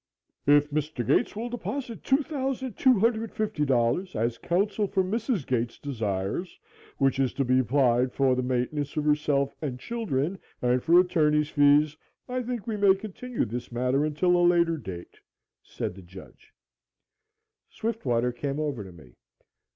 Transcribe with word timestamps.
"If 0.47 0.71
Mr. 0.71 1.05
Gates 1.05 1.35
will 1.35 1.49
deposit 1.49 2.01
$2,250, 2.01 4.15
as 4.15 4.39
counsel 4.39 4.87
for 4.87 5.03
Mrs. 5.03 5.45
Gates 5.45 5.77
desires, 5.77 6.57
which 6.97 7.19
is 7.19 7.33
to 7.33 7.45
be 7.45 7.59
applied 7.59 8.11
for 8.11 8.35
the 8.35 8.41
maintenance 8.41 8.97
of 8.97 9.03
herself 9.05 9.53
and 9.61 9.79
children 9.79 10.39
and 10.59 10.81
for 10.81 10.99
attorney's 10.99 11.49
fees, 11.51 11.95
I 12.27 12.41
think 12.41 12.65
we 12.65 12.77
may 12.77 12.95
continue 12.95 13.45
this 13.45 13.71
matter 13.71 14.03
until 14.03 14.35
a 14.35 14.41
later 14.43 14.75
date," 14.77 15.19
said 15.61 15.93
the 15.93 16.01
judge. 16.01 16.51
Swiftwater 17.69 18.31
came 18.31 18.59
over 18.59 18.83
to 18.83 18.91
me. 18.91 19.13